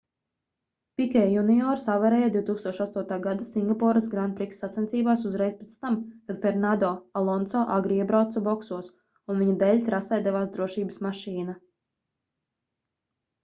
[0.99, 3.03] pikē juniors avarēja 2008.
[3.25, 5.99] gada singapūras grand prix sacensībās uzreiz pēc tam
[6.31, 6.89] kad fernando
[7.23, 8.91] alonso agri iebrauca boksos
[9.35, 11.57] un viņa dēļ trasē devās drošības mašīna